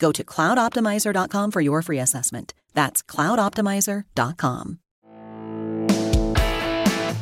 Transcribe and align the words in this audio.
Go 0.00 0.12
to 0.12 0.24
cloudoptimizer.com 0.24 1.50
for 1.50 1.60
your 1.60 1.82
free 1.82 2.00
assessment. 2.00 2.54
That's 2.74 3.04
cloudoptimizer.com. 3.04 4.78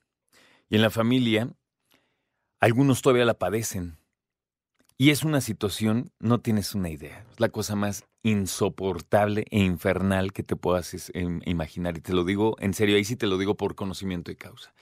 Y 0.73 0.77
en 0.77 0.81
la 0.81 0.89
familia, 0.89 1.55
algunos 2.59 3.03
todavía 3.03 3.27
la 3.27 3.35
padecen. 3.35 3.99
Y 4.97 5.11
es 5.11 5.23
una 5.23 5.43
situación, 5.43 6.13
no 6.19 6.41
tienes 6.41 6.75
una 6.75 6.89
idea, 6.89 7.27
es 7.31 7.41
la 7.41 7.51
cosa 7.51 7.77
más 7.77 8.07
insoportable 8.23 9.45
e 9.51 9.59
infernal 9.59 10.33
que 10.33 10.43
te 10.43 10.57
puedas 10.57 11.13
imaginar. 11.45 11.99
Y 11.99 12.01
te 12.01 12.15
lo 12.15 12.25
digo 12.25 12.57
en 12.59 12.73
serio, 12.73 12.97
ahí 12.97 13.05
sí 13.05 13.17
te 13.17 13.27
lo 13.27 13.37
digo 13.37 13.55
por 13.55 13.75
conocimiento 13.75 14.31
de 14.31 14.39
causa. 14.39 14.73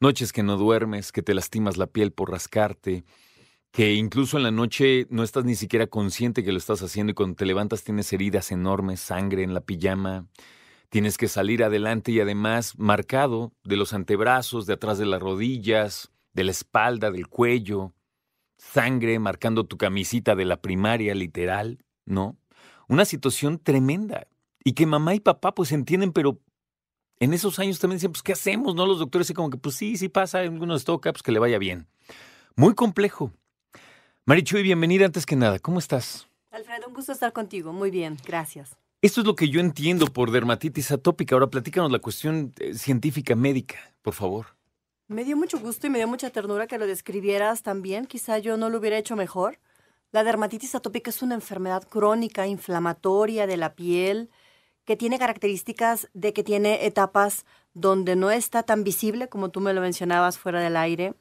Noches 0.00 0.32
que 0.32 0.42
no 0.42 0.56
duermes, 0.56 1.12
que 1.12 1.20
te 1.20 1.34
lastimas 1.34 1.76
la 1.76 1.88
piel 1.88 2.10
por 2.10 2.30
rascarte, 2.30 3.04
que 3.70 3.92
incluso 3.92 4.38
en 4.38 4.44
la 4.44 4.50
noche 4.50 5.06
no 5.10 5.22
estás 5.22 5.44
ni 5.44 5.56
siquiera 5.56 5.88
consciente 5.88 6.42
que 6.42 6.52
lo 6.52 6.58
estás 6.58 6.80
haciendo 6.80 7.10
y 7.10 7.14
cuando 7.14 7.36
te 7.36 7.44
levantas 7.44 7.84
tienes 7.84 8.10
heridas 8.14 8.50
enormes, 8.50 9.00
sangre 9.00 9.42
en 9.42 9.52
la 9.52 9.60
pijama, 9.60 10.26
tienes 10.88 11.18
que 11.18 11.28
salir 11.28 11.62
adelante 11.62 12.12
y 12.12 12.20
además 12.20 12.78
marcado 12.78 13.52
de 13.64 13.76
los 13.76 13.92
antebrazos, 13.92 14.66
de 14.66 14.74
atrás 14.74 14.98
de 14.98 15.06
las 15.06 15.20
rodillas, 15.20 16.10
de 16.32 16.44
la 16.44 16.50
espalda, 16.50 17.10
del 17.10 17.28
cuello, 17.28 17.92
sangre 18.56 19.18
marcando 19.18 19.66
tu 19.66 19.76
camisita 19.76 20.34
de 20.34 20.44
la 20.44 20.60
primaria, 20.60 21.14
literal, 21.14 21.84
¿no? 22.04 22.36
Una 22.88 23.04
situación 23.04 23.58
tremenda. 23.58 24.26
Y 24.64 24.72
que 24.72 24.86
mamá 24.86 25.14
y 25.14 25.20
papá 25.20 25.54
pues 25.54 25.72
entienden, 25.72 26.12
pero 26.12 26.40
en 27.20 27.32
esos 27.32 27.58
años 27.58 27.78
también 27.78 27.98
dicen, 27.98 28.12
pues, 28.12 28.22
¿qué 28.22 28.32
hacemos? 28.32 28.74
¿No? 28.74 28.86
Los 28.86 28.98
doctores 28.98 29.28
y 29.30 29.34
como 29.34 29.50
que, 29.50 29.56
pues 29.56 29.74
sí, 29.74 29.96
sí 29.96 30.08
pasa, 30.08 30.40
algunos 30.40 30.84
toca, 30.84 31.12
pues 31.12 31.22
que 31.22 31.32
le 31.32 31.38
vaya 31.38 31.58
bien. 31.58 31.86
Muy 32.56 32.74
complejo. 32.74 33.32
Marichuy, 34.24 34.62
bienvenida 34.62 35.06
antes 35.06 35.26
que 35.26 35.36
nada. 35.36 35.58
¿Cómo 35.58 35.78
estás? 35.78 36.28
Alfredo, 36.50 36.88
un 36.88 36.94
gusto 36.94 37.12
estar 37.12 37.32
contigo. 37.32 37.72
Muy 37.72 37.90
bien, 37.90 38.16
gracias. 38.26 38.76
Esto 39.00 39.20
es 39.20 39.28
lo 39.28 39.36
que 39.36 39.48
yo 39.48 39.60
entiendo 39.60 40.06
por 40.06 40.32
dermatitis 40.32 40.90
atópica. 40.90 41.36
Ahora 41.36 41.50
platícanos 41.50 41.92
la 41.92 42.00
cuestión 42.00 42.52
eh, 42.58 42.74
científica 42.74 43.36
médica, 43.36 43.76
por 44.02 44.12
favor. 44.12 44.46
Me 45.06 45.24
dio 45.24 45.36
mucho 45.36 45.60
gusto 45.60 45.86
y 45.86 45.90
me 45.90 45.98
dio 45.98 46.08
mucha 46.08 46.30
ternura 46.30 46.66
que 46.66 46.78
lo 46.78 46.86
describieras 46.86 47.62
también. 47.62 48.06
Quizá 48.06 48.38
yo 48.38 48.56
no 48.56 48.70
lo 48.70 48.78
hubiera 48.78 48.98
hecho 48.98 49.14
mejor. 49.14 49.60
La 50.10 50.24
dermatitis 50.24 50.74
atópica 50.74 51.10
es 51.10 51.22
una 51.22 51.36
enfermedad 51.36 51.86
crónica, 51.88 52.48
inflamatoria 52.48 53.46
de 53.46 53.56
la 53.56 53.76
piel, 53.76 54.30
que 54.84 54.96
tiene 54.96 55.20
características 55.20 56.08
de 56.12 56.32
que 56.32 56.42
tiene 56.42 56.84
etapas 56.84 57.46
donde 57.74 58.16
no 58.16 58.32
está 58.32 58.64
tan 58.64 58.82
visible, 58.82 59.28
como 59.28 59.50
tú 59.50 59.60
me 59.60 59.74
lo 59.74 59.80
mencionabas 59.80 60.38
fuera 60.38 60.60
del 60.60 60.76
aire, 60.76 61.14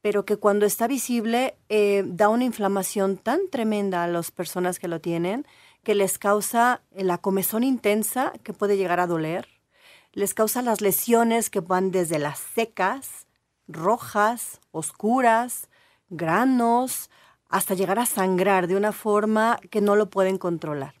pero 0.00 0.24
que 0.24 0.38
cuando 0.38 0.66
está 0.66 0.88
visible 0.88 1.54
eh, 1.68 2.02
da 2.04 2.28
una 2.28 2.44
inflamación 2.44 3.16
tan 3.16 3.48
tremenda 3.48 4.02
a 4.02 4.08
las 4.08 4.32
personas 4.32 4.80
que 4.80 4.88
lo 4.88 5.00
tienen 5.00 5.46
que 5.82 5.94
les 5.94 6.18
causa 6.18 6.82
la 6.92 7.18
comezón 7.18 7.64
intensa 7.64 8.32
que 8.42 8.52
puede 8.52 8.76
llegar 8.76 9.00
a 9.00 9.06
doler, 9.06 9.48
les 10.12 10.34
causa 10.34 10.62
las 10.62 10.80
lesiones 10.80 11.50
que 11.50 11.60
van 11.60 11.90
desde 11.90 12.18
las 12.18 12.38
secas, 12.38 13.26
rojas, 13.66 14.60
oscuras, 14.70 15.68
granos, 16.08 17.10
hasta 17.48 17.74
llegar 17.74 17.98
a 17.98 18.06
sangrar 18.06 18.66
de 18.66 18.76
una 18.76 18.92
forma 18.92 19.58
que 19.70 19.80
no 19.80 19.96
lo 19.96 20.08
pueden 20.10 20.38
controlar. 20.38 20.94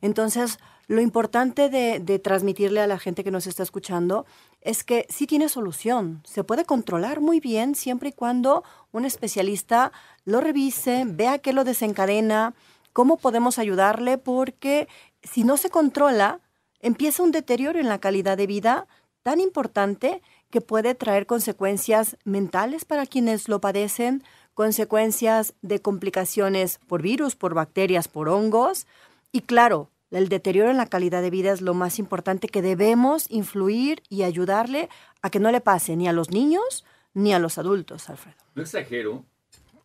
Entonces, 0.00 0.58
lo 0.86 1.02
importante 1.02 1.68
de, 1.68 2.00
de, 2.00 2.18
transmitirle 2.18 2.80
a 2.80 2.86
la 2.86 2.98
gente 2.98 3.22
que 3.22 3.30
nos 3.30 3.46
está 3.46 3.62
escuchando 3.62 4.24
es 4.62 4.84
que 4.84 5.06
sí 5.10 5.26
tiene 5.26 5.50
solución. 5.50 6.22
Se 6.24 6.44
puede 6.44 6.64
controlar 6.64 7.20
muy 7.20 7.40
bien 7.40 7.74
siempre 7.74 8.08
y 8.08 8.12
cuando 8.12 8.64
un 8.90 9.04
especialista 9.04 9.92
lo 10.24 10.40
revise, 10.40 11.04
vea 11.06 11.38
qué 11.38 11.52
lo 11.52 11.64
desencadena, 11.64 12.54
cómo 12.92 13.16
podemos 13.16 13.58
ayudarle, 13.58 14.18
porque 14.18 14.88
si 15.22 15.44
no 15.44 15.56
se 15.56 15.70
controla, 15.70 16.40
empieza 16.80 17.22
un 17.22 17.32
deterioro 17.32 17.78
en 17.78 17.88
la 17.88 17.98
calidad 17.98 18.36
de 18.36 18.46
vida 18.46 18.86
tan 19.22 19.40
importante 19.40 20.22
que 20.50 20.60
puede 20.60 20.94
traer 20.94 21.26
consecuencias 21.26 22.16
mentales 22.24 22.84
para 22.84 23.06
quienes 23.06 23.48
lo 23.48 23.60
padecen, 23.60 24.22
consecuencias 24.54 25.54
de 25.62 25.80
complicaciones 25.80 26.80
por 26.86 27.02
virus, 27.02 27.36
por 27.36 27.54
bacterias, 27.54 28.08
por 28.08 28.28
hongos. 28.28 28.86
Y 29.30 29.42
claro, 29.42 29.90
el 30.10 30.28
deterioro 30.28 30.70
en 30.70 30.78
la 30.78 30.86
calidad 30.86 31.22
de 31.22 31.30
vida 31.30 31.52
es 31.52 31.60
lo 31.60 31.74
más 31.74 31.98
importante 31.98 32.48
que 32.48 32.62
debemos 32.62 33.30
influir 33.30 34.02
y 34.08 34.22
ayudarle 34.22 34.88
a 35.20 35.30
que 35.30 35.40
no 35.40 35.50
le 35.50 35.60
pase 35.60 35.96
ni 35.96 36.08
a 36.08 36.12
los 36.12 36.30
niños 36.30 36.84
ni 37.14 37.34
a 37.34 37.38
los 37.38 37.58
adultos, 37.58 38.08
Alfredo. 38.08 38.36
No 38.54 38.62
exagero, 38.62 39.24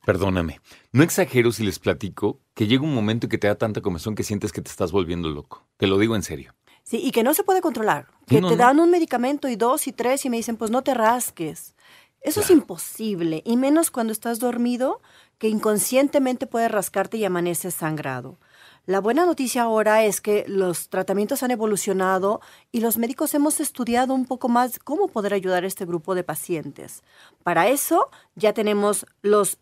perdóname, 0.06 0.62
no 0.91 1.03
exagero 1.03 1.52
si 1.52 1.64
les 1.64 1.80
platico 1.80 2.40
que 2.53 2.68
llega 2.68 2.84
un 2.84 2.94
momento 2.94 3.25
en 3.25 3.30
que 3.30 3.38
te 3.38 3.47
da 3.47 3.56
tanta 3.56 3.81
comezón 3.81 4.16
que 4.16 4.24
sientes 4.24 4.52
que 4.52 4.62
te 4.62 4.69
estás 4.69 4.91
volviendo 4.91 5.30
loco. 5.30 5.66
Te 5.78 5.88
lo 5.88 5.97
digo 5.97 6.16
en 6.16 6.24
serio. 6.24 6.53
Sí, 6.84 7.02
y 7.03 7.12
que 7.12 7.24
no 7.24 7.34
se 7.34 7.44
puede 7.44 7.62
controlar. 7.62 8.08
Que 8.28 8.42
te 8.42 8.56
dan 8.58 8.80
un 8.80 8.92
medicamento 8.92 9.47
y 9.47 9.56
dos 9.56 9.88
y 9.88 9.94
tres 9.94 10.25
y 10.25 10.30
me 10.30 10.38
dicen, 10.38 10.58
pues 10.58 10.69
no 10.69 10.81
te 10.81 10.94
rasques. 10.94 11.75
Eso 12.22 12.40
es 12.40 12.50
imposible, 12.50 13.42
y 13.46 13.58
menos 13.58 13.92
cuando 13.92 14.13
estás 14.13 14.40
dormido, 14.40 15.02
que 15.40 15.50
inconscientemente 15.50 16.47
puedes 16.47 16.72
rascarte 16.72 17.18
y 17.18 17.25
amaneces 17.25 17.74
sangrado. 17.74 18.40
La 18.86 19.00
buena 19.00 19.26
noticia 19.26 19.62
ahora 19.62 20.04
es 20.04 20.20
que 20.20 20.44
los 20.46 20.90
tratamientos 20.90 21.42
han 21.42 21.52
evolucionado 21.52 22.42
y 22.70 22.82
los 22.82 22.98
médicos 22.98 23.34
hemos 23.34 23.62
estudiado 23.62 24.14
un 24.14 24.26
poco 24.26 24.50
más 24.50 24.78
cómo 24.78 25.08
poder 25.08 25.34
ayudar 25.34 25.64
a 25.64 25.68
este 25.68 25.86
grupo 25.86 26.16
de 26.16 26.26
pacientes. 26.26 27.02
Para 27.44 27.70
eso 27.70 28.10
ya 28.36 28.52
tenemos 28.52 29.06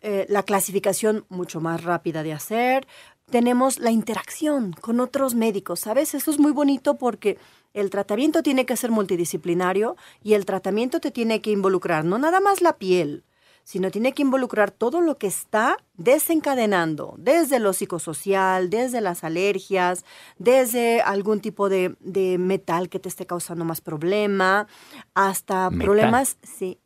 eh, 0.01 0.25
la 0.27 0.41
clasificación 0.41 1.25
mucho 1.29 1.61
más 1.61 1.83
rápida 1.83 2.23
de 2.23 2.33
hacer, 2.33 2.87
tenemos 3.29 3.77
la 3.77 3.91
interacción 3.91 4.73
con 4.73 4.99
otros 4.99 5.35
médicos, 5.35 5.81
¿sabes? 5.81 6.15
Eso 6.15 6.31
es 6.31 6.39
muy 6.39 6.51
bonito 6.51 6.95
porque 6.95 7.37
el 7.75 7.91
tratamiento 7.91 8.41
tiene 8.41 8.65
que 8.65 8.75
ser 8.75 8.89
multidisciplinario 8.89 9.97
y 10.23 10.33
el 10.33 10.45
tratamiento 10.47 10.99
te 10.99 11.11
tiene 11.11 11.41
que 11.41 11.51
involucrar 11.51 12.05
no 12.05 12.17
nada 12.17 12.39
más 12.39 12.61
la 12.61 12.77
piel, 12.77 13.23
sino 13.71 13.89
tiene 13.89 14.11
que 14.11 14.21
involucrar 14.21 14.69
todo 14.69 14.99
lo 14.99 15.17
que 15.17 15.27
está 15.27 15.77
desencadenando, 15.93 17.15
desde 17.17 17.57
lo 17.57 17.71
psicosocial, 17.71 18.69
desde 18.69 18.99
las 18.99 19.23
alergias, 19.23 20.03
desde 20.37 20.99
algún 20.99 21.39
tipo 21.39 21.69
de, 21.69 21.95
metal 22.37 22.89
que 22.89 22.99
te 22.99 23.07
esté 23.07 23.25
causando 23.25 23.63
más 23.63 23.79
problema, 23.79 24.67
hasta 25.13 25.71
problemas 25.71 26.35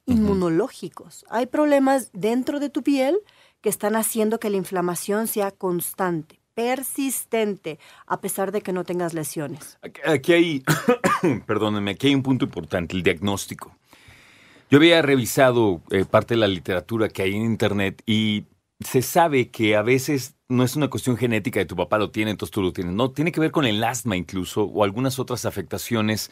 inmunológicos. 0.06 1.26
Hay 1.32 1.48
problemas 1.48 2.12
dentro 2.14 2.60
de 2.60 2.70
tu 2.70 2.84
piel 2.84 3.18
que 3.62 3.70
están 3.70 3.96
haciendo 3.96 4.40
que 4.40 4.52
la 4.52 4.58
inflamación 4.58 5.26
sea 5.26 5.50
constante, 5.50 6.40
persistente, 6.54 7.80
a 8.06 8.22
pesar 8.22 8.52
de 8.52 8.62
que 8.62 8.74
no 8.74 8.84
tengas 8.84 9.16
lesiones. 9.16 9.80
Aquí 10.06 10.34
hay, 10.34 10.64
perdónenme, 11.48 11.90
aquí 11.90 12.10
hay 12.10 12.14
un 12.14 12.22
punto 12.22 12.46
importante, 12.46 12.96
el 12.96 13.02
diagnóstico. 13.02 13.76
Yo 14.76 14.80
había 14.80 15.02
revisado 15.02 15.82
eh, 15.90 16.04
parte 16.04 16.34
de 16.34 16.42
la 16.42 16.50
literatura 16.50 17.08
que 17.08 17.22
hay 17.22 17.34
en 17.34 17.44
Internet 17.44 18.04
y 18.06 18.44
se 18.82 19.02
sabe 19.02 19.50
que 19.50 19.78
a 19.78 19.82
veces 19.82 20.36
no 20.50 20.66
es 20.66 20.76
una 20.76 20.90
cuestión 20.90 21.16
genética 21.16 21.62
de 21.62 21.66
tu 21.66 21.78
papá 21.78 21.98
lo 21.98 22.12
tiene, 22.12 22.32
entonces 22.32 22.52
tú 22.52 22.62
lo 22.62 22.74
tienes. 22.74 22.94
No, 22.94 23.12
tiene 23.12 23.32
que 23.32 23.40
ver 23.40 23.52
con 23.52 23.64
el 23.64 23.82
asma 23.82 24.18
incluso 24.18 24.64
o 24.66 24.84
algunas 24.84 25.18
otras 25.18 25.46
afectaciones, 25.46 26.30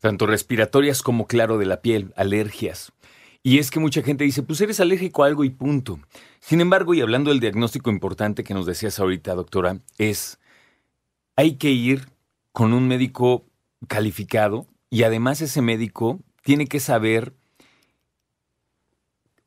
tanto 0.00 0.26
respiratorias 0.26 1.00
como, 1.00 1.28
claro, 1.28 1.58
de 1.58 1.66
la 1.66 1.80
piel, 1.80 2.12
alergias. 2.16 2.92
Y 3.44 3.60
es 3.60 3.70
que 3.70 3.78
mucha 3.78 4.02
gente 4.02 4.24
dice, 4.24 4.42
pues 4.42 4.60
eres 4.60 4.80
alérgico 4.80 5.22
a 5.22 5.28
algo 5.28 5.44
y 5.44 5.50
punto. 5.50 6.00
Sin 6.40 6.60
embargo, 6.60 6.92
y 6.92 7.02
hablando 7.02 7.30
del 7.30 7.38
diagnóstico 7.38 7.90
importante 7.90 8.42
que 8.42 8.54
nos 8.54 8.66
decías 8.66 8.98
ahorita, 8.98 9.36
doctora, 9.36 9.78
es, 9.96 10.40
hay 11.36 11.54
que 11.54 11.70
ir 11.70 12.08
con 12.50 12.72
un 12.72 12.88
médico 12.88 13.44
calificado 13.86 14.66
y 14.90 15.04
además 15.04 15.40
ese 15.40 15.62
médico 15.62 16.18
tiene 16.42 16.66
que 16.66 16.80
saber 16.80 17.32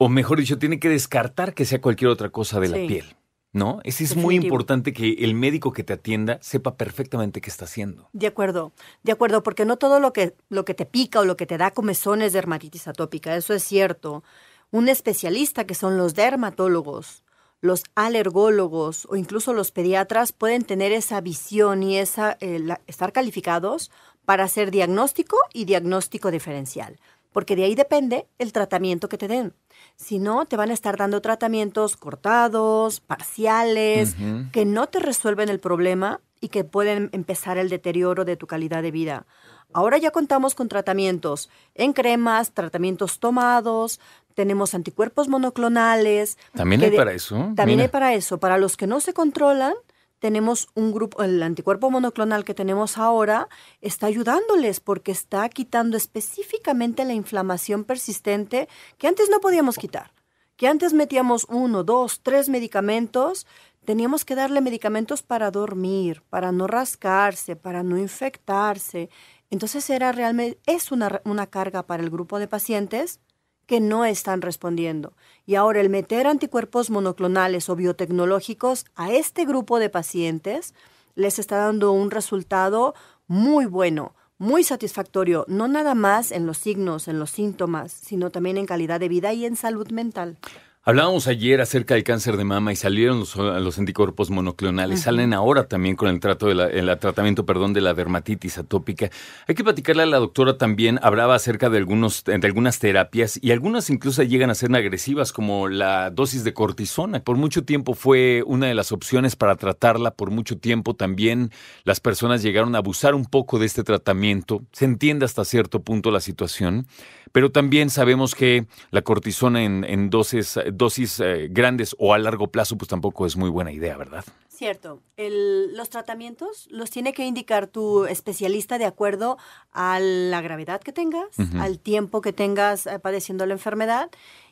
o 0.02 0.08
mejor 0.08 0.40
dicho, 0.40 0.58
tiene 0.58 0.80
que 0.80 0.90
descartar 0.90 1.54
que 1.54 1.66
sea 1.66 1.82
cualquier 1.82 2.10
otra 2.10 2.30
cosa 2.30 2.60
de 2.60 2.70
la 2.70 2.78
piel. 2.88 3.16
¿No? 3.52 3.80
Es, 3.84 4.00
es 4.00 4.16
muy 4.16 4.36
importante 4.36 4.94
que 4.94 5.10
el 5.20 5.34
médico 5.34 5.74
que 5.74 5.84
te 5.84 5.94
atienda 5.94 6.38
sepa 6.40 6.78
perfectamente 6.78 7.42
qué 7.42 7.50
está 7.50 7.66
haciendo. 7.66 8.08
De 8.14 8.28
acuerdo, 8.28 8.74
de 9.02 9.12
acuerdo, 9.12 9.42
porque 9.42 9.66
no 9.66 9.78
todo 9.78 10.00
lo 10.00 10.14
que, 10.14 10.36
lo 10.50 10.66
que 10.66 10.76
te 10.76 10.86
pica 10.86 11.20
o 11.20 11.26
lo 11.26 11.36
que 11.36 11.48
te 11.48 11.58
da 11.58 11.72
comezón 11.72 12.22
es 12.22 12.32
dermatitis 12.32 12.88
atópica, 12.88 13.36
eso 13.36 13.56
es 13.56 13.64
cierto. 13.64 14.24
Un 14.70 14.88
especialista 14.88 15.66
que 15.66 15.74
son 15.74 15.98
los 15.98 16.14
dermatólogos, 16.14 17.24
los 17.60 17.84
alergólogos 17.96 19.08
o 19.10 19.16
incluso 19.16 19.52
los 19.54 19.72
pediatras 19.72 20.32
pueden 20.32 20.64
tener 20.64 20.92
esa 20.92 21.20
visión 21.20 21.82
y 21.82 21.98
esa, 21.98 22.38
eh, 22.42 22.64
estar 22.86 23.12
calificados 23.12 23.90
para 24.26 24.44
hacer 24.44 24.70
diagnóstico 24.70 25.38
y 25.54 25.66
diagnóstico 25.66 26.30
diferencial 26.30 27.00
porque 27.32 27.56
de 27.56 27.64
ahí 27.64 27.76
depende 27.76 28.28
el 28.38 28.54
tratamiento 28.54 29.10
que 29.10 29.18
te 29.18 29.28
den. 29.28 29.54
Si 29.96 30.20
no, 30.20 30.46
te 30.46 30.58
van 30.58 30.72
a 30.72 30.74
estar 30.74 30.98
dando 30.98 31.22
tratamientos 31.22 31.98
cortados, 31.98 33.00
parciales, 33.00 34.16
que 34.52 34.66
no 34.66 34.88
te 34.88 35.00
resuelven 35.00 35.50
el 35.50 35.60
problema 35.60 36.22
y 36.42 36.50
que 36.50 36.64
pueden 36.64 37.10
empezar 37.12 37.58
el 37.58 37.70
deterioro 37.70 38.26
de 38.26 38.38
tu 38.38 38.48
calidad 38.48 38.82
de 38.82 38.92
vida. 38.92 39.26
Ahora 39.72 39.98
ya 39.98 40.10
contamos 40.12 40.56
con 40.56 40.68
tratamientos 40.68 41.50
en 41.76 41.94
cremas, 41.94 42.52
tratamientos 42.54 43.20
tomados, 43.20 44.00
tenemos 44.34 44.74
anticuerpos 44.74 45.28
monoclonales. 45.28 46.38
También 46.56 46.82
hay 46.82 46.92
para 46.92 47.14
eso. 47.14 47.52
También 47.56 47.82
hay 47.82 47.90
para 47.90 48.14
eso. 48.14 48.40
Para 48.40 48.58
los 48.58 48.78
que 48.78 48.88
no 48.88 49.00
se 49.00 49.14
controlan, 49.14 49.74
tenemos 50.20 50.68
un 50.76 50.92
grupo, 50.92 51.24
el 51.24 51.42
anticuerpo 51.42 51.90
monoclonal 51.90 52.44
que 52.44 52.54
tenemos 52.54 52.98
ahora 52.98 53.48
está 53.82 54.08
ayudándoles 54.08 54.80
porque 54.80 55.12
está 55.12 55.48
quitando 55.50 55.98
específicamente 55.98 57.06
la 57.06 57.14
inflamación 57.14 57.86
persistente 57.86 58.68
que 58.98 59.08
antes 59.08 59.30
no 59.30 59.40
podíamos 59.40 59.78
quitar. 59.78 60.14
Que 60.58 60.68
antes 60.68 60.92
metíamos 60.94 61.46
uno, 61.50 61.86
dos, 61.86 62.20
tres 62.22 62.50
medicamentos, 62.50 63.48
teníamos 63.86 64.26
que 64.26 64.36
darle 64.36 64.60
medicamentos 64.60 65.24
para 65.24 65.52
dormir, 65.52 66.22
para 66.30 66.52
no 66.52 66.68
rascarse, 66.68 67.56
para 67.56 67.82
no 67.82 67.98
infectarse. 67.98 69.10
Entonces 69.50 69.90
era 69.90 70.12
realmente, 70.12 70.60
es 70.66 70.92
una, 70.92 71.22
una 71.24 71.48
carga 71.48 71.88
para 71.88 72.04
el 72.04 72.10
grupo 72.10 72.40
de 72.40 72.48
pacientes 72.50 73.22
que 73.70 73.80
no 73.80 74.04
están 74.04 74.42
respondiendo. 74.42 75.14
Y 75.46 75.54
ahora 75.54 75.80
el 75.80 75.92
meter 75.92 76.26
anticuerpos 76.26 76.90
monoclonales 76.90 77.70
o 77.70 77.76
biotecnológicos 77.76 78.88
a 78.96 79.12
este 79.12 79.46
grupo 79.46 79.78
de 79.78 79.92
pacientes 79.92 80.74
les 81.14 81.38
está 81.38 81.58
dando 81.58 81.92
un 81.92 82.10
resultado 82.10 82.96
muy 83.28 83.68
bueno, 83.68 84.16
muy 84.40 84.64
satisfactorio, 84.64 85.46
no 85.48 85.68
nada 85.68 85.94
más 85.94 86.32
en 86.32 86.48
los 86.48 86.58
signos, 86.58 87.08
en 87.08 87.20
los 87.20 87.30
síntomas, 87.30 87.92
sino 87.92 88.32
también 88.32 88.58
en 88.58 88.66
calidad 88.66 89.00
de 89.00 89.08
vida 89.08 89.34
y 89.34 89.46
en 89.46 89.56
salud 89.56 89.92
mental. 89.92 90.40
Hablábamos 90.82 91.28
ayer 91.28 91.60
acerca 91.60 91.96
del 91.96 92.06
cáncer 92.06 92.38
de 92.38 92.46
mama 92.46 92.72
y 92.72 92.78
salieron 92.78 93.20
los, 93.20 93.78
anticuerpos 93.78 94.30
monoclonales. 94.30 95.02
Salen 95.02 95.34
ahora 95.34 95.68
también 95.68 95.98
con 95.98 96.08
el, 96.08 96.22
trato 96.22 96.48
de 96.48 96.56
la, 96.56 96.68
el 96.68 96.98
tratamiento 96.98 97.46
perdón, 97.46 97.74
de 97.74 97.82
la 97.82 97.94
dermatitis 97.94 98.58
atópica. 98.58 99.10
Hay 99.46 99.56
que 99.56 99.64
platicarle 99.66 100.04
a 100.04 100.06
la 100.06 100.20
doctora 100.20 100.58
también. 100.58 100.98
Hablaba 101.04 101.36
acerca 101.36 101.70
de, 101.70 101.80
algunos, 101.80 102.24
de 102.24 102.40
algunas 102.48 102.80
terapias 102.80 103.38
y 103.44 103.52
algunas 103.52 103.90
incluso 103.90 104.24
llegan 104.24 104.52
a 104.52 104.56
ser 104.56 104.74
agresivas, 104.74 105.34
como 105.34 105.68
la 105.68 106.12
dosis 106.12 106.46
de 106.46 106.54
cortisona. 106.54 107.20
Por 107.26 107.36
mucho 107.36 107.66
tiempo 107.66 107.94
fue 107.94 108.42
una 108.48 108.68
de 108.68 108.74
las 108.74 108.94
opciones 108.94 109.36
para 109.36 109.58
tratarla. 109.58 110.12
Por 110.12 110.32
mucho 110.32 110.60
tiempo 110.60 110.96
también 110.96 111.52
las 111.84 112.00
personas 112.00 112.42
llegaron 112.42 112.74
a 112.76 112.78
abusar 112.78 113.16
un 113.16 113.26
poco 113.26 113.60
de 113.60 113.66
este 113.66 113.84
tratamiento. 113.84 114.64
Se 114.72 114.86
entiende 114.86 115.26
hasta 115.26 115.44
cierto 115.44 115.82
punto 115.82 116.10
la 116.10 116.22
situación. 116.22 116.88
Pero 117.32 117.52
también 117.52 117.90
sabemos 117.90 118.36
que 118.36 118.66
la 118.92 119.02
cortisona 119.02 119.64
en, 119.64 120.10
dosis, 120.10 120.60
dosis 120.80 121.20
eh, 121.20 121.48
grandes 121.52 121.96
o 122.00 122.16
a 122.16 122.18
largo 122.18 122.48
plazo, 122.48 122.76
pues 122.76 122.90
tampoco 122.90 123.28
es 123.28 123.38
muy 123.38 123.52
buena 123.52 123.72
idea, 123.72 123.96
¿verdad? 123.96 124.26
Cierto. 124.48 125.00
los 125.16 125.90
tratamientos 125.90 126.68
los 126.70 126.90
tiene 126.90 127.14
que 127.14 127.24
indicar 127.24 127.68
tu 127.68 128.06
especialista 128.06 128.78
de 128.78 128.86
acuerdo 128.86 129.38
a 129.72 130.00
la 130.02 130.42
gravedad 130.42 130.82
que 130.82 130.92
tengas, 130.92 131.30
al 131.60 131.80
tiempo 131.80 132.20
que 132.20 132.34
tengas 132.34 132.86
eh, 132.86 133.00
padeciendo 133.00 133.46
la 133.46 133.54
enfermedad 133.54 134.10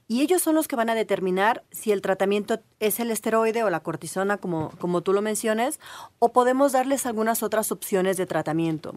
y 0.09 0.21
ellos 0.21 0.42
son 0.42 0.56
los 0.56 0.68
que 0.69 0.77
van 0.77 0.89
a 0.89 0.95
determinar 0.95 1.63
si 1.71 1.92
el 1.92 2.01
tratamiento 2.01 2.62
es 2.80 3.00
el 3.01 3.12
esteroide 3.12 3.63
o 3.63 3.69
la 3.69 3.81
cortisona, 3.81 4.38
como, 4.38 4.71
como 4.80 5.01
tú 5.01 5.12
lo 5.12 5.21
mencionas, 5.21 5.80
o 6.19 6.31
podemos 6.31 6.71
darles 6.71 7.06
algunas 7.06 7.44
otras 7.44 7.74
opciones 7.74 8.15
de 8.15 8.25
tratamiento. 8.25 8.95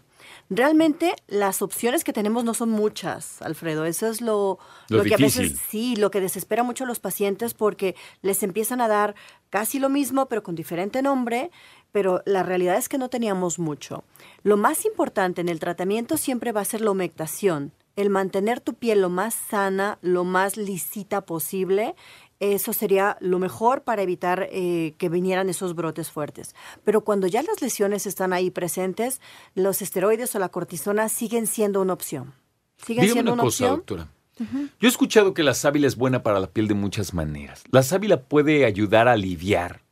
Realmente 0.50 1.14
las 1.26 1.62
opciones 1.62 2.04
que 2.04 2.12
tenemos 2.12 2.44
no 2.44 2.54
son 2.54 2.70
muchas, 2.70 3.42
Alfredo. 3.42 3.86
Eso 3.86 4.06
es 4.06 4.20
lo, 4.20 4.60
lo, 4.88 5.02
que 5.02 5.14
a 5.14 5.18
veces 5.18 5.58
sí, 5.68 5.96
lo 5.96 6.12
que 6.12 6.20
desespera 6.20 6.62
mucho 6.62 6.84
a 6.84 6.86
los 6.86 7.00
pacientes 7.00 7.54
porque 7.54 7.96
les 8.22 8.44
empiezan 8.44 8.80
a 8.80 8.86
dar 8.86 9.16
casi 9.50 9.80
lo 9.80 9.88
mismo, 9.88 10.26
pero 10.26 10.44
con 10.44 10.54
diferente 10.54 11.02
nombre, 11.02 11.50
pero 11.90 12.22
la 12.24 12.44
realidad 12.44 12.76
es 12.76 12.88
que 12.88 12.98
no 12.98 13.08
teníamos 13.08 13.58
mucho. 13.58 14.04
Lo 14.44 14.56
más 14.56 14.84
importante 14.84 15.40
en 15.40 15.48
el 15.48 15.58
tratamiento 15.58 16.16
siempre 16.16 16.52
va 16.52 16.60
a 16.60 16.64
ser 16.64 16.82
la 16.82 16.92
humectación 16.92 17.72
el 17.96 18.10
mantener 18.10 18.60
tu 18.60 18.74
piel 18.74 19.00
lo 19.00 19.10
más 19.10 19.34
sana, 19.34 19.98
lo 20.02 20.24
más 20.24 20.56
lisita 20.56 21.22
posible, 21.22 21.94
eso 22.40 22.72
sería 22.72 23.18
lo 23.20 23.38
mejor 23.38 23.82
para 23.82 24.02
evitar 24.02 24.48
eh, 24.50 24.94
que 24.96 25.10
vinieran 25.10 25.50
esos 25.50 25.74
brotes 25.74 26.10
fuertes. 26.10 26.54
Pero 26.84 27.02
cuando 27.02 27.26
ya 27.26 27.42
las 27.42 27.60
lesiones 27.60 28.06
están 28.06 28.32
ahí 28.32 28.50
presentes, 28.50 29.20
los 29.54 29.82
esteroides 29.82 30.34
o 30.34 30.38
la 30.38 30.48
cortisona 30.48 31.10
siguen 31.10 31.46
siendo 31.46 31.82
una 31.82 31.92
opción. 31.92 32.32
Siguen 32.84 33.10
siendo 33.10 33.34
una, 33.34 33.42
cosa, 33.42 33.68
doctora. 33.68 34.08
Yo 34.38 34.88
he 34.88 34.88
escuchado 34.88 35.34
que 35.34 35.42
la 35.42 35.52
sábila 35.52 35.86
es 35.86 35.96
buena 35.96 36.22
para 36.22 36.40
la 36.40 36.46
piel 36.46 36.66
de 36.66 36.72
muchas 36.72 37.12
maneras. 37.12 37.62
La 37.70 37.82
sábila 37.82 38.22
puede 38.22 38.64
ayudar 38.64 39.06
a 39.06 39.12
aliviar 39.12 39.82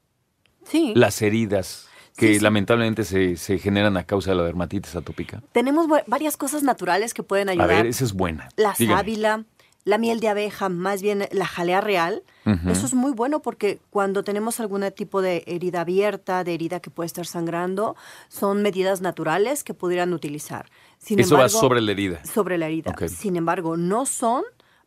las 0.94 1.20
heridas 1.20 1.87
que 2.18 2.40
lamentablemente 2.40 3.04
se, 3.04 3.36
se, 3.36 3.58
generan 3.58 3.96
a 3.96 4.04
causa 4.04 4.30
de 4.30 4.36
la 4.36 4.42
dermatitis 4.42 4.96
atópica? 4.96 5.40
Tenemos 5.52 5.86
varias 6.06 6.36
cosas 6.36 6.62
naturales 6.62 7.14
que 7.14 7.22
pueden 7.22 7.48
ayudar. 7.48 7.70
A 7.70 7.76
ver, 7.76 7.86
esa 7.86 8.04
es 8.04 8.12
buena. 8.12 8.48
La 8.56 8.74
sábila, 8.74 9.44
la 9.84 9.98
miel 9.98 10.18
de 10.18 10.28
abeja, 10.28 10.68
más 10.68 11.00
bien 11.00 11.28
la 11.30 11.46
jalea 11.46 11.80
real. 11.80 12.22
Eso 12.66 12.86
es 12.86 12.94
muy 12.94 13.12
bueno 13.12 13.40
porque 13.40 13.78
cuando 13.90 14.24
tenemos 14.24 14.58
algún 14.58 14.82
tipo 14.92 15.20
de 15.20 15.44
herida 15.46 15.82
abierta, 15.82 16.44
de 16.44 16.54
herida 16.54 16.80
que 16.80 16.88
puede 16.88 17.06
estar 17.06 17.26
sangrando, 17.26 17.94
son 18.28 18.62
medidas 18.62 19.02
naturales 19.02 19.64
que 19.64 19.74
pudieran 19.74 20.14
utilizar. 20.14 20.70
Eso 21.06 21.36
va 21.36 21.50
sobre 21.50 21.82
la 21.82 21.92
herida. 21.92 22.24
Sobre 22.24 22.56
la 22.56 22.66
herida. 22.66 22.94
Sin 23.06 23.36
embargo, 23.36 23.76
no 23.76 24.06
son 24.06 24.44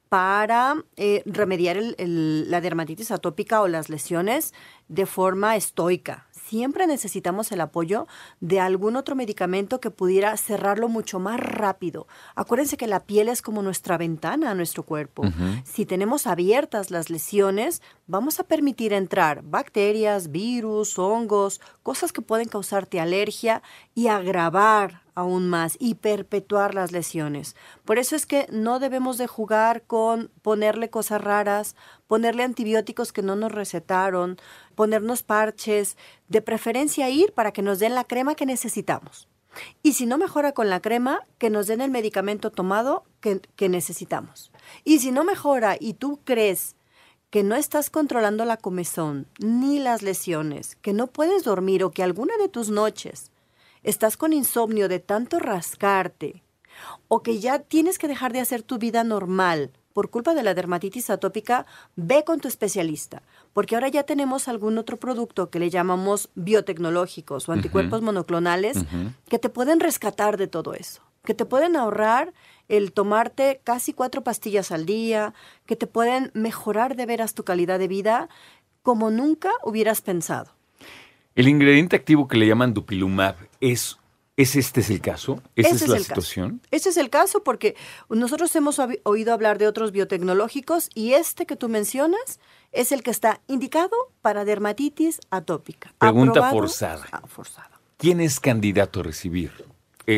para 0.09 0.75
eh, 0.97 1.23
remediar 1.25 1.79
la 1.97 2.59
dermatitis 2.59 3.11
atópica 3.11 3.61
o 3.61 3.69
las 3.69 3.87
lesiones 3.87 4.53
de 4.89 5.05
forma 5.05 5.55
estoica. 5.55 6.27
Siempre 6.51 6.85
necesitamos 6.85 7.49
el 7.53 7.61
apoyo 7.61 8.07
de 8.41 8.59
algún 8.59 8.97
otro 8.97 9.15
medicamento 9.15 9.79
que 9.79 9.89
pudiera 9.89 10.35
cerrarlo 10.35 10.89
mucho 10.89 11.17
más 11.17 11.39
rápido. 11.39 12.07
Acuérdense 12.35 12.75
que 12.75 12.87
la 12.87 13.05
piel 13.05 13.29
es 13.29 13.41
como 13.41 13.61
nuestra 13.61 13.97
ventana 13.97 14.51
a 14.51 14.53
nuestro 14.53 14.83
cuerpo. 14.83 15.23
Si 15.63 15.85
tenemos 15.85 16.27
abiertas 16.27 16.91
las 16.91 17.09
lesiones, 17.09 17.81
vamos 18.05 18.41
a 18.41 18.43
permitir 18.43 18.91
entrar 18.91 19.43
bacterias, 19.43 20.29
virus, 20.29 20.99
hongos, 20.99 21.61
cosas 21.83 22.11
que 22.11 22.21
pueden 22.21 22.49
causarte 22.49 22.99
alergia 22.99 23.63
y 23.95 24.07
agravar 24.07 25.00
aún 25.15 25.49
más 25.49 25.75
y 25.79 25.95
perpetuar 25.95 26.75
las 26.75 26.91
lesiones. 26.91 27.55
Por 27.85 27.99
eso 27.99 28.15
es 28.15 28.25
que 28.25 28.47
no 28.51 28.79
debemos 28.79 29.17
de 29.17 29.27
jugar 29.27 29.83
con 29.83 30.31
ponerle 30.41 30.89
cosas 30.89 31.21
raras, 31.21 31.75
ponerle 32.07 32.43
antibióticos 32.43 33.11
que 33.11 33.21
no 33.21 33.35
nos 33.35 33.51
recetaron, 33.51 34.37
ponernos 34.75 35.23
parches, 35.23 35.97
de 36.27 36.41
preferencia 36.41 37.09
ir 37.09 37.33
para 37.33 37.51
que 37.51 37.61
nos 37.61 37.79
den 37.79 37.95
la 37.95 38.03
crema 38.03 38.35
que 38.35 38.45
necesitamos. 38.45 39.27
Y 39.83 39.93
si 39.93 40.05
no 40.05 40.17
mejora 40.17 40.53
con 40.53 40.69
la 40.69 40.81
crema, 40.81 41.27
que 41.37 41.49
nos 41.49 41.67
den 41.67 41.81
el 41.81 41.91
medicamento 41.91 42.51
tomado 42.51 43.03
que, 43.19 43.41
que 43.55 43.69
necesitamos. 43.69 44.51
Y 44.83 44.99
si 44.99 45.11
no 45.11 45.23
mejora 45.23 45.75
y 45.79 45.93
tú 45.93 46.19
crees 46.23 46.75
que 47.29 47.43
no 47.43 47.55
estás 47.55 47.89
controlando 47.89 48.45
la 48.45 48.57
comezón 48.57 49.27
ni 49.39 49.79
las 49.79 50.01
lesiones, 50.01 50.75
que 50.81 50.93
no 50.93 51.07
puedes 51.07 51.43
dormir 51.43 51.83
o 51.83 51.91
que 51.91 52.03
alguna 52.03 52.37
de 52.37 52.49
tus 52.49 52.69
noches 52.69 53.31
estás 53.83 54.17
con 54.17 54.33
insomnio 54.33 54.87
de 54.87 54.99
tanto 54.99 55.39
rascarte, 55.39 56.43
o 57.07 57.21
que 57.21 57.39
ya 57.39 57.59
tienes 57.59 57.97
que 57.97 58.07
dejar 58.07 58.33
de 58.33 58.39
hacer 58.39 58.63
tu 58.63 58.77
vida 58.77 59.03
normal 59.03 59.71
por 59.93 60.09
culpa 60.09 60.33
de 60.33 60.43
la 60.43 60.53
dermatitis 60.53 61.09
atópica, 61.09 61.65
ve 61.95 62.23
con 62.23 62.39
tu 62.39 62.47
especialista, 62.47 63.23
porque 63.53 63.75
ahora 63.75 63.89
ya 63.89 64.03
tenemos 64.03 64.47
algún 64.47 64.77
otro 64.77 64.97
producto 64.97 65.49
que 65.49 65.59
le 65.59 65.69
llamamos 65.69 66.29
biotecnológicos 66.35 67.49
o 67.49 67.51
anticuerpos 67.51 68.01
monoclonales 68.01 68.77
que 69.27 69.39
te 69.39 69.49
pueden 69.49 69.79
rescatar 69.79 70.37
de 70.37 70.47
todo 70.47 70.73
eso, 70.73 71.01
que 71.25 71.33
te 71.33 71.45
pueden 71.45 71.75
ahorrar 71.75 72.33
el 72.69 72.93
tomarte 72.93 73.59
casi 73.63 73.91
cuatro 73.91 74.23
pastillas 74.23 74.71
al 74.71 74.85
día, 74.85 75.33
que 75.65 75.75
te 75.75 75.87
pueden 75.87 76.31
mejorar 76.33 76.95
de 76.95 77.05
veras 77.05 77.33
tu 77.33 77.43
calidad 77.43 77.79
de 77.79 77.89
vida 77.89 78.29
como 78.83 79.11
nunca 79.11 79.51
hubieras 79.63 80.01
pensado. 80.01 80.55
El 81.35 81.47
ingrediente 81.47 81.95
activo 81.95 82.27
que 82.27 82.37
le 82.37 82.47
llaman 82.47 82.73
dupilumab 82.73 83.35
es 83.59 83.97
¿Es 84.37 84.55
este 84.55 84.79
es 84.79 84.89
el 84.89 85.01
caso? 85.01 85.41
¿Esa 85.55 85.75
es, 85.75 85.87
la 85.87 85.99
situación? 85.99 86.61
Ese 86.71 86.89
es 86.89 86.97
el 86.97 87.09
caso 87.09 87.43
porque 87.43 87.75
nosotros 88.09 88.55
hemos 88.55 88.81
oído 89.03 89.33
hablar 89.33 89.57
de 89.57 89.67
otros 89.67 89.91
biotecnológicos 89.91 90.89
y 90.95 91.13
este 91.13 91.45
que 91.45 91.55
tú 91.55 91.69
mencionas 91.69 92.39
es 92.71 92.91
el 92.91 93.03
que 93.03 93.11
está 93.11 93.41
indicado 93.47 93.91
para 94.21 94.45
dermatitis 94.45 95.19
atópica. 95.29 95.93
Pregunta 95.97 96.49
forzada. 96.49 97.05
Ah, 97.11 97.21
forzada. 97.27 97.69
¿Quién 97.97 98.19
es 98.21 98.39
candidato 98.39 99.01
a 99.01 99.03
recibir 99.03 99.51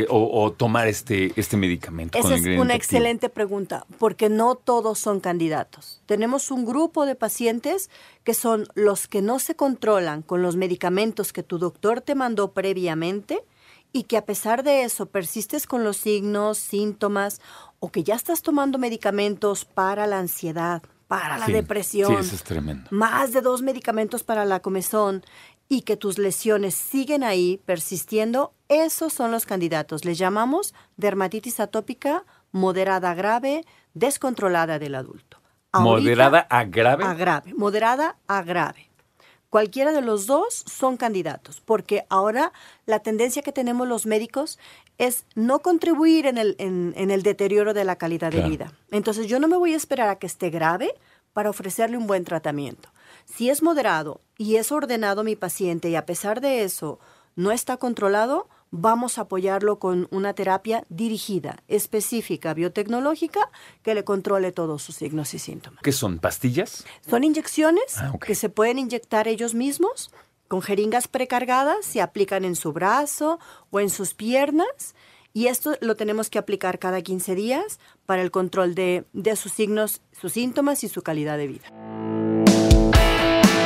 eh, 0.02 0.06
o, 0.10 0.52
tomar 0.52 0.88
este, 0.88 1.34
este 1.36 1.58
medicamento? 1.58 2.18
Esa 2.18 2.36
es 2.36 2.46
una 2.60 2.76
excelente 2.76 3.30
pregunta, 3.30 3.86
porque 4.00 4.30
no 4.30 4.56
todos 4.56 5.00
son 5.00 5.20
candidatos. 5.20 6.02
Tenemos 6.06 6.52
un 6.52 6.66
grupo 6.66 7.06
de 7.06 7.16
pacientes 7.16 7.90
que 8.24 8.34
son 8.34 8.68
los 8.76 9.08
que 9.08 9.22
no 9.22 9.40
se 9.40 9.56
controlan 9.56 10.22
con 10.22 10.42
los 10.42 10.56
medicamentos 10.56 11.34
que 11.34 11.44
tu 11.44 11.60
doctor 11.60 12.02
te 12.02 12.16
mandó 12.16 12.54
previamente 12.54 13.44
y 13.92 14.04
que 14.04 14.18
a 14.18 14.26
pesar 14.26 14.64
de 14.64 14.84
eso 14.84 15.06
persistes 15.06 15.68
con 15.68 15.84
los 15.84 15.98
signos, 15.98 16.58
síntomas 16.58 17.40
o 17.80 17.90
que 17.90 18.04
ya 18.04 18.16
estás 18.16 18.42
tomando 18.42 18.80
medicamentos 18.80 19.66
para 19.66 20.08
la 20.08 20.18
ansiedad, 20.18 20.82
para 21.08 21.38
la 21.38 21.46
depresión. 21.48 22.10
Sí, 22.10 22.28
eso 22.28 22.36
es 22.36 22.44
tremendo. 22.44 22.88
Más 22.90 23.34
de 23.34 23.42
dos 23.42 23.62
medicamentos 23.62 24.24
para 24.24 24.46
la 24.46 24.62
comezón 24.62 25.24
y 25.70 25.82
que 25.82 25.98
tus 25.98 26.18
lesiones 26.18 26.76
siguen 26.76 27.24
ahí 27.24 27.60
persistiendo, 27.66 28.54
esos 28.68 29.14
son 29.14 29.32
los 29.32 29.46
candidatos. 29.46 30.06
Les 30.06 30.18
llamamos 30.18 30.74
dermatitis 30.98 31.60
atópica 31.60 32.26
moderada 32.52 33.14
grave, 33.14 33.66
descontrolada 33.94 34.80
del 34.80 34.96
adulto. 34.96 35.40
¿Moderada 35.74 36.40
a 36.50 36.66
grave? 36.66 37.04
A 37.04 37.14
grave, 37.16 37.54
moderada 37.56 38.18
a 38.28 38.44
grave. 38.44 38.90
Cualquiera 39.50 39.92
de 39.92 40.02
los 40.02 40.26
dos 40.26 40.64
son 40.66 40.98
candidatos, 40.98 41.62
porque 41.62 42.06
ahora 42.10 42.54
la 42.88 43.00
tendencia 43.00 43.44
que 43.44 43.52
tenemos 43.52 43.88
los 43.88 44.06
médicos 44.08 44.58
es 44.98 45.26
no 45.36 45.60
contribuir 45.60 46.26
en 46.26 46.38
el, 46.38 46.56
en, 46.58 47.12
el 47.12 47.22
deterioro 47.22 47.74
de 47.74 47.84
la 47.84 47.96
calidad 47.96 48.32
de 48.32 48.42
vida. 48.42 48.72
Entonces 48.92 49.28
yo 49.28 49.40
no 49.40 49.48
me 49.48 49.58
voy 49.58 49.74
a 49.74 49.78
esperar 49.78 50.10
a 50.10 50.18
que 50.18 50.28
esté 50.28 50.50
grave 50.50 50.94
para 51.34 51.50
ofrecerle 51.50 51.98
un 51.98 52.08
buen 52.08 52.24
tratamiento. 52.24 52.90
Si 53.26 53.50
es 53.50 53.62
moderado 53.64 54.22
y 54.38 54.56
es 54.56 54.72
ordenado 54.72 55.24
mi 55.24 55.36
paciente 55.36 55.90
y 55.90 55.96
a 55.96 56.06
pesar 56.06 56.42
de 56.42 56.64
eso 56.64 57.00
no 57.36 57.52
está 57.52 57.78
controlado, 57.78 58.48
vamos 58.72 59.18
a 59.18 59.22
apoyarlo 59.22 59.78
con 59.78 60.08
una 60.10 60.34
terapia 60.34 60.84
dirigida, 60.90 61.58
específica, 61.68 62.54
biotecnológica, 62.54 63.52
que 63.84 63.94
le 63.94 64.04
controle 64.04 64.52
todos 64.52 64.82
sus 64.82 64.96
signos 64.96 65.34
y 65.36 65.40
síntomas. 65.40 65.82
¿Qué 65.84 65.92
son? 65.92 66.18
¿Pastillas? 66.18 66.84
Son 67.08 67.24
inyecciones 67.24 67.98
ah, 68.00 68.14
que 68.20 68.34
se 68.34 68.50
pueden 68.50 68.80
inyectar 68.80 69.28
ellos 69.28 69.54
mismos 69.54 70.12
con 70.48 70.62
jeringas 70.62 71.08
precargadas, 71.08 71.86
se 71.86 72.02
aplican 72.02 72.46
en 72.46 72.56
su 72.56 72.74
brazo 72.74 73.40
o 73.70 73.80
en 73.80 73.90
sus 73.90 74.14
piernas. 74.14 74.96
Y 75.34 75.48
esto 75.48 75.76
lo 75.82 75.96
tenemos 75.96 76.30
que 76.30 76.38
aplicar 76.38 76.78
cada 76.78 77.02
15 77.02 77.34
días 77.34 77.80
para 78.06 78.22
el 78.22 78.30
control 78.30 78.76
de, 78.76 79.06
de 79.14 79.36
sus 79.36 79.52
signos, 79.52 80.02
sus 80.12 80.34
síntomas 80.34 80.84
y 80.84 80.90
su 80.90 81.02
calidad 81.02 81.38
de 81.38 81.48
vida. 81.48 82.23